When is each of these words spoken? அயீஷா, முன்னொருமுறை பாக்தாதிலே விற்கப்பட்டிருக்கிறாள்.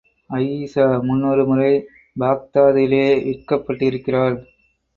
அயீஷா, 0.29 0.85
முன்னொருமுறை 1.01 1.69
பாக்தாதிலே 2.19 3.05
விற்கப்பட்டிருக்கிறாள். 3.27 4.37